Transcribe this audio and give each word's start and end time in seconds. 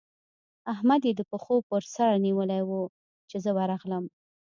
احمد 0.73 1.01
يې 1.07 1.13
د 1.15 1.21
پښو 1.31 1.55
پر 1.69 1.83
سره 1.95 2.21
نيولی 2.25 2.61
وو؛ 2.67 2.83
چې 3.29 3.37
زه 3.43 3.51
ورغلم. 3.57 4.05